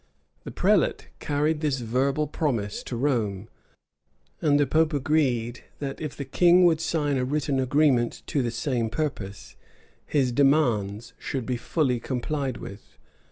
The 0.45 0.49
prelate 0.51 1.09
carried 1.19 1.61
this 1.61 1.81
verbal 1.81 2.25
promise 2.25 2.81
to 2.85 2.95
Rome; 2.97 3.49
and 4.41 4.59
the 4.59 4.65
pope 4.65 4.93
agreed 4.95 5.63
that, 5.77 6.01
if 6.01 6.17
the 6.17 6.25
king 6.25 6.65
would 6.65 6.81
sign 6.81 7.17
a 7.17 7.23
written 7.23 7.59
agreement 7.59 8.23
to 8.25 8.41
the 8.41 8.49
same 8.49 8.89
purpose, 8.89 9.55
his 10.07 10.31
demands 10.31 11.13
should 11.19 11.45
be 11.45 11.55
fully 11.55 11.99
complied 11.99 12.57
with. 12.57 12.97